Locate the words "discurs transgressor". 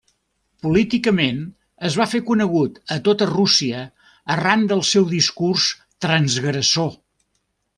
5.13-6.95